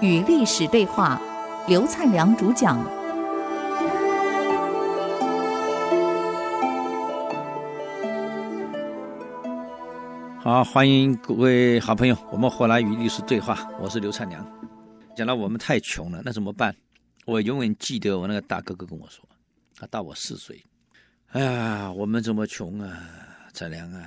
[0.00, 1.20] 与历史对话，
[1.66, 2.78] 刘灿良主讲。
[10.40, 13.68] 好，欢迎各位好朋友，我们回来与历史对话。
[13.80, 14.46] 我是刘灿良。
[15.14, 16.74] 讲到我们太穷了，那怎么办？
[17.26, 19.22] 我永远记得我那个大哥哥跟我说，
[19.76, 20.64] 他大我四岁。
[21.32, 22.98] 哎呀，我们这么穷啊，
[23.52, 24.02] 灿良啊，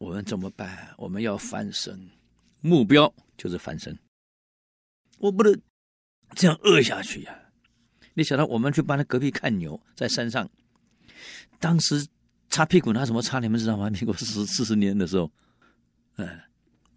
[0.00, 0.94] 我们怎么办？
[0.96, 2.10] 我们要翻身，
[2.62, 3.96] 目标就是翻身。
[5.18, 5.60] 我不能
[6.34, 7.38] 这样饿下去呀、
[8.14, 10.50] 你想到，我们去帮他隔壁看牛，在山上，
[11.58, 12.06] 当时
[12.48, 13.40] 擦屁股拿什么擦？
[13.40, 13.90] 你们知道吗？
[13.90, 15.30] 民国四 四十年的时候，
[16.16, 16.26] 嗯，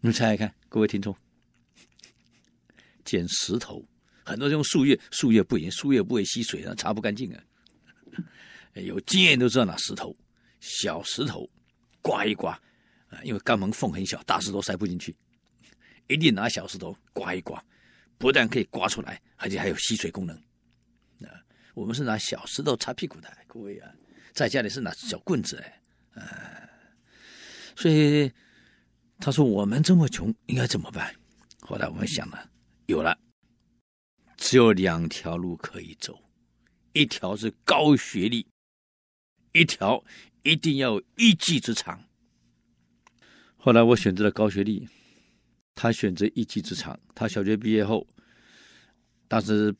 [0.00, 1.12] 你们猜猜看，各位听众，
[3.04, 3.84] 捡石头，
[4.24, 7.42] 很多人用树叶，树叶不行，树叶不会吸水啊，擦不干净啊。
[8.74, 10.16] 有经验都知道拿石头，
[10.60, 11.44] 小石头
[12.00, 12.56] 刮一刮，
[13.12, 15.14] 啊，因为肛门缝很小，大石头塞不进去，
[16.08, 17.62] 一定拿小石头刮一刮。
[18.18, 20.36] 不但可以刮出来，而且还有吸水功能。
[21.22, 21.42] 啊，
[21.74, 23.92] 我们是拿小石头擦屁股的，各位啊，
[24.32, 25.80] 在家里是拿小棍子哎，
[26.22, 26.70] 啊，
[27.74, 28.30] 所以
[29.18, 31.12] 他说我们这么穷应该怎么办？
[31.60, 32.48] 后来我们想了，
[32.86, 33.18] 有了，
[34.36, 36.16] 只有两条路可以走，
[36.92, 38.46] 一条是高学历，
[39.52, 40.04] 一条
[40.44, 42.00] 一定要有一技之长。
[43.64, 44.88] 后来我选择了高学历。
[45.72, 46.98] 他选择一技之长。
[47.14, 48.04] 他小学毕业后，
[49.28, 49.72] 当时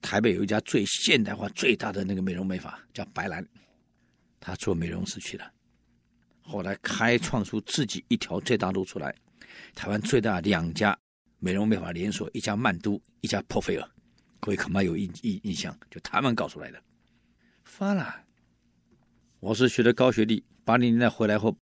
[0.00, 3.44] 台北有一家最现代化、最大的那个美容美发叫白兰，
[4.38, 5.52] 他做美容师去了。
[6.40, 9.12] 后来开创出自己一条最大路出来。
[9.74, 10.96] 台湾最大两家
[11.40, 13.90] 美容美发连锁，一家曼都，一家珀菲尔，
[14.38, 16.80] 各位恐怕有印印印象，就他们搞出来的。
[17.64, 18.24] 发了，
[19.40, 21.58] 我是学的高学历，八零年代回来后，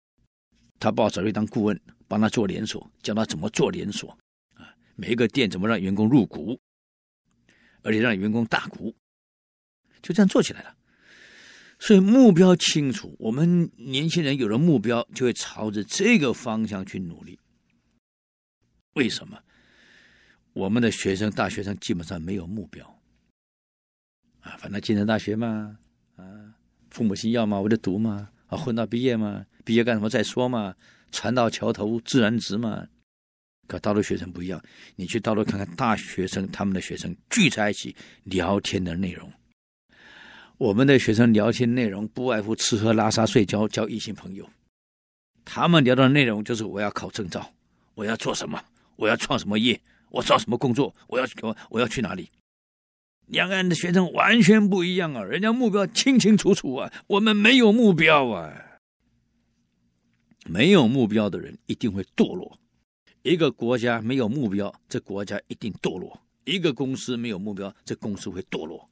[0.81, 1.79] 他把我找去当顾问。
[2.11, 4.09] 帮他做连锁，教他怎么做连锁，
[4.55, 6.59] 啊，每一个店怎么让员工入股，
[7.83, 8.93] 而且让员工大股，
[10.01, 10.75] 就这样做起来了。
[11.79, 17.39] 所以目标清楚，我们年轻人有了目标，就会朝着这个方向去努力。
[18.95, 19.41] 为什么？
[20.51, 22.85] 我们的学生、大学生基本上没有目标，
[24.41, 25.79] 啊，反正进了大学嘛，
[26.17, 26.25] 啊，
[26.89, 30.75] 父母亲要嘛，我就读嘛，啊，混到毕业嘛，毕业干什么再说嘛。
[31.13, 32.85] 船到桥头自然直嘛，
[33.69, 34.61] 可大陆学生不一样。
[34.97, 37.95] 你去大陆看看大学生，他们的学生聚在一起
[38.25, 39.31] 聊天的内容。
[40.57, 44.45] 我们的学生聊天内容不外乎吃喝拉撒睡觉交异性朋友。
[45.45, 47.49] 他们聊的内容就是我要考证照，
[47.95, 48.61] 我要做什么，
[48.97, 49.79] 我要创什么业，
[50.09, 52.29] 我找什么工作，我要我我要去哪里。
[53.27, 58.60] 两岸的学生完全不一样啊，人家目标清清楚楚啊，我们没有目标啊。
[60.45, 62.57] 没有目标的人一定会堕落。
[63.21, 68.89] 一个国家没有目标，这国家一定堕落；一个公司没有目标，这公司会堕落。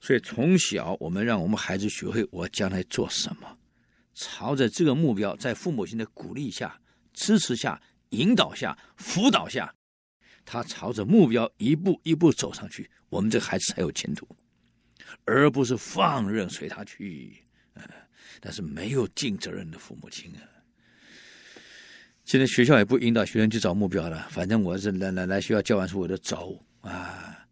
[0.00, 3.58] 所以从小我们让我们孩子学会我将来做什么，
[4.14, 6.80] 朝着这个目标，在父母亲的鼓励下、
[7.12, 7.80] 支持下、
[8.10, 9.74] 引导下、辅导下，
[10.46, 14.26] 他朝着目标一步一步走上去，我们这孩子才有前途，
[15.26, 17.44] 而不是放任随他去。
[18.40, 20.44] 但是没有尽责任的父母亲啊！
[22.24, 27.44] 现在学校也不引导学生去找目标了，反正我是来来来学校教完书我就走啊。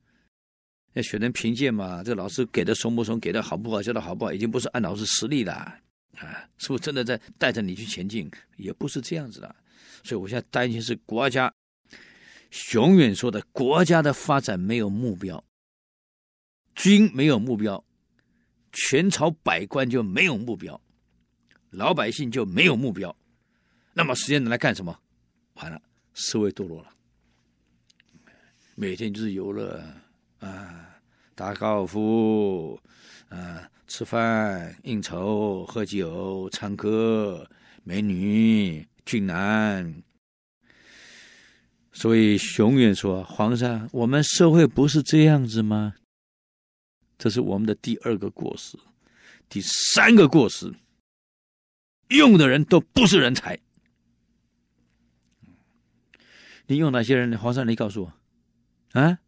[0.93, 6.49] 那学生凭借嘛，这个老师给的松不松，给的好不好，教的好不好，已经不是按老师实力了啊！
[6.59, 8.31] 是不是真的在带着你去前进？
[8.57, 9.57] 也不是这样子的。
[10.05, 11.53] 所以我现在担心是国家
[12.73, 15.43] 永远说的国家的发展没有目标，
[16.75, 17.85] 军没有目标。
[18.81, 20.81] 全朝百官就没有目标，
[21.71, 23.15] 老百姓就没有目标，
[23.93, 24.97] 那么时间拿来干什么？
[25.55, 25.83] 完了，
[26.15, 26.89] 思维堕落了。
[28.77, 29.83] 每天就是游乐
[30.39, 31.01] 啊，
[31.35, 32.81] 打高尔夫
[33.29, 37.45] 啊，吃饭、应酬、喝酒、唱歌，
[37.83, 40.03] 美女、俊男。
[41.93, 45.95] 所以熊远说，皇上，我们社会不是这样子吗？
[47.19, 48.79] 这是我们的第二个过失，
[49.49, 50.73] 第三个过失，
[52.09, 53.59] 用的人都不是人才。
[56.69, 57.37] 你用哪些人？
[57.37, 59.19] 皇上，你告诉我，啊？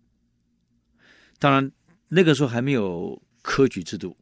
[1.38, 1.72] 当然，
[2.08, 4.16] 那个时候还没有科举制度，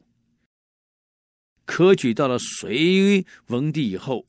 [1.65, 4.25] 科举到了隋文帝以后，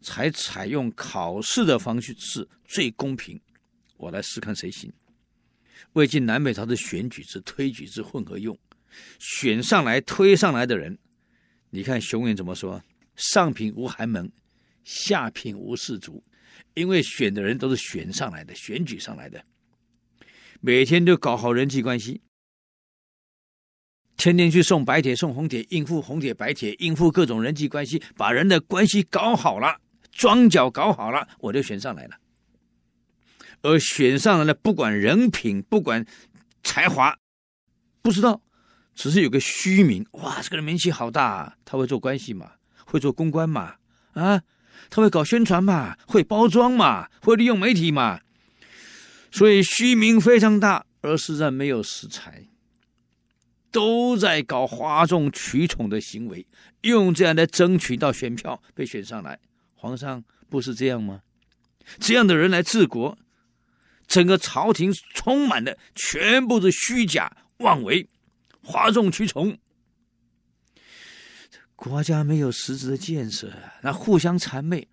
[0.00, 3.40] 才采用考试的方式是最公平。
[3.96, 4.92] 我来试看谁行。
[5.94, 8.56] 魏晋南北朝的选举制、推举制混合用。
[9.18, 10.98] 选上来推上来的人，
[11.70, 12.82] 你看熊远怎么说？
[13.16, 14.30] 上品无寒门，
[14.84, 16.22] 下品无士卒，
[16.74, 19.44] 因为选的人都是选上来的，选举上来的，
[20.60, 22.20] 每天都搞好人际关系，
[24.16, 29.80] 天天去送白帖、送红帖，应付红帖、白帖，应付各种人际关系，把人的关系搞好了，
[30.12, 32.16] 庄脚搞好了，我就选上来了。
[33.62, 36.06] 而选上来的，不管人品，不管
[36.62, 37.18] 才华，
[38.00, 38.40] 不知道，
[38.98, 40.04] 只是有个虚名。
[40.10, 42.54] 哇，这个人名气好大，他会做关系嘛，
[42.84, 43.76] 会做公关嘛，
[44.14, 44.42] 啊，
[44.90, 48.20] 他会搞宣传嘛，会包装嘛，会利用媒体嘛。
[49.30, 52.48] 所以虚名非常大，而实在没有实才，
[53.70, 56.44] 都在搞哗众取宠的行为，
[56.80, 59.38] 用这样来争取到选票，被选上来。
[59.76, 61.20] 皇上不是这样吗？
[62.00, 63.16] 这样的人来治国。
[64.08, 68.08] 整个朝廷充满的全部是虚假妄为、
[68.70, 69.56] 哗众取宠，
[71.74, 73.50] 国家没有实质的建设，
[73.80, 74.86] 那互相谄媚，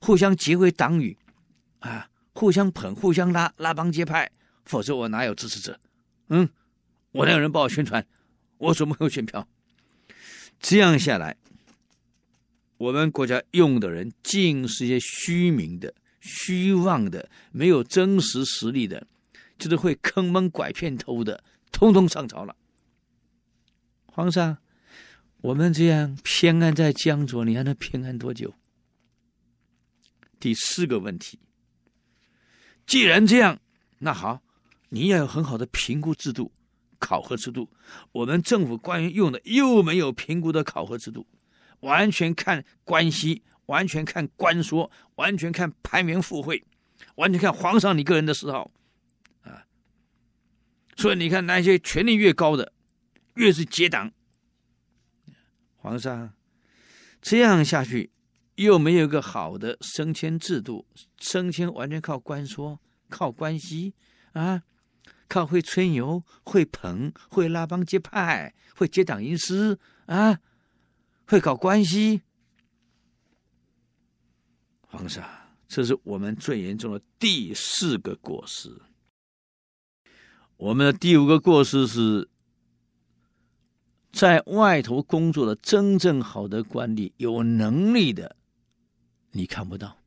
[0.00, 1.16] 互相结为党羽，
[1.78, 4.28] 啊，互相捧，互相拉，拉帮结派，
[4.64, 5.78] 否则我哪有支持者？
[6.30, 6.48] 嗯，
[7.12, 8.04] 我哪有人帮我宣传？
[8.58, 9.46] 我怎么会有选票？
[10.58, 11.36] 这样下来，
[12.76, 15.94] 我们国家用的人尽是些虚名的。
[16.18, 19.06] 虚妄的、没有真实实力的，
[19.58, 22.56] 就是会坑蒙拐骗偷的，通通上朝了。
[24.14, 24.58] 皇上，
[25.38, 28.54] 我们这样偏安在江左，你还能偏安多久？
[30.38, 31.40] 第四个问题，
[32.86, 33.58] 既然这样，
[34.00, 34.42] 那好，
[34.90, 36.52] 你要有很好的评估制度、
[36.98, 37.70] 考核制度。
[38.12, 41.26] 我们政府官员用的又没有评估的考核制度，
[41.80, 43.42] 完全看关系。
[43.66, 46.62] 完全看官说，完全看攀援附会，
[47.14, 48.70] 完全看皇上你个人的嗜好，
[49.42, 49.64] 啊！
[50.96, 52.72] 所以你看那些权力越高的，
[53.34, 54.12] 越是结党。
[55.76, 56.32] 皇上
[57.20, 58.12] 这样下去，
[58.56, 60.86] 又没有一个好的升迁制度，
[61.18, 63.94] 升迁完全靠官说，靠关系
[64.32, 64.62] 啊，
[65.28, 70.38] 靠会吹牛、会捧、会拉帮结派、会结党营私啊，
[71.26, 72.22] 会搞关系。
[74.82, 75.24] 皇上，
[75.66, 78.82] 这是我们最严重的第四个过失。
[80.56, 82.28] 我们的第五个过失是，
[84.12, 88.36] 在外头工作的真正好的官吏、有能力的，
[89.30, 89.98] 你看不到。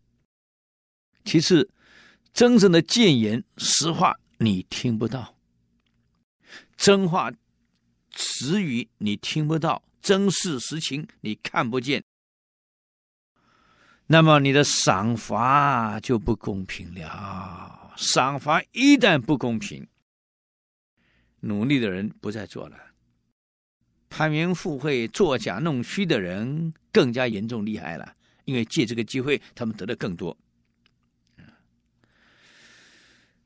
[1.25, 1.69] 其次，
[2.31, 5.35] 真正的谏言实话你听不到，
[6.77, 7.31] 真话
[8.15, 12.03] 实语你听不到，真事实情你看不见。
[14.05, 17.91] 那么你的赏罚就不公平了。
[17.97, 19.87] 赏罚一旦不公平，
[21.39, 22.77] 努力的人不再做了，
[24.15, 28.15] 攀援附会、作假弄虚的人更加严重厉害了。
[28.45, 30.37] 因为借这个机会，他们得的更多。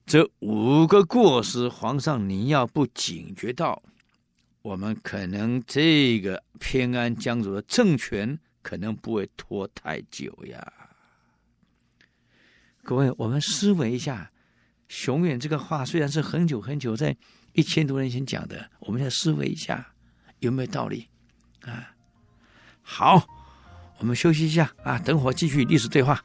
[0.06, 3.82] 这五个过失，皇上您要不警觉到，
[4.62, 8.40] 我们可能这个偏安江左的政权。
[8.62, 10.74] 可能不会拖太久呀，
[12.84, 14.30] 各位，我们思维一下，
[14.90, 17.16] 熊远这个话虽然是很久很久，在
[17.54, 19.94] 一千多年前讲的，我们再思维一下，
[20.40, 21.08] 有没有道理
[21.62, 21.92] 啊？
[22.82, 23.28] 好，
[23.98, 26.24] 我们休息一下啊，等会儿继续历史对话。